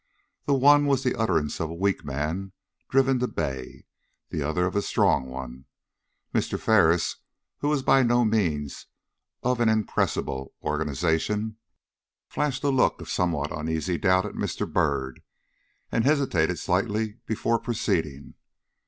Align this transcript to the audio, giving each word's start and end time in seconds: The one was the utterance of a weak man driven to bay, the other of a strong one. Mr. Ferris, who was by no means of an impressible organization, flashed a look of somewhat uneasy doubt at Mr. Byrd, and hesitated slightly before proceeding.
The 0.47 0.55
one 0.55 0.87
was 0.87 1.03
the 1.03 1.13
utterance 1.13 1.61
of 1.61 1.69
a 1.69 1.75
weak 1.75 2.03
man 2.03 2.53
driven 2.89 3.19
to 3.19 3.27
bay, 3.27 3.85
the 4.29 4.41
other 4.41 4.65
of 4.65 4.75
a 4.75 4.81
strong 4.81 5.27
one. 5.29 5.65
Mr. 6.33 6.59
Ferris, 6.59 7.17
who 7.59 7.69
was 7.69 7.83
by 7.83 8.01
no 8.01 8.25
means 8.25 8.87
of 9.43 9.59
an 9.59 9.69
impressible 9.69 10.55
organization, 10.63 11.57
flashed 12.27 12.63
a 12.63 12.69
look 12.71 12.99
of 12.99 13.09
somewhat 13.11 13.55
uneasy 13.55 13.99
doubt 13.99 14.25
at 14.25 14.33
Mr. 14.33 14.65
Byrd, 14.67 15.21
and 15.91 16.03
hesitated 16.03 16.57
slightly 16.57 17.19
before 17.27 17.59
proceeding. 17.59 18.33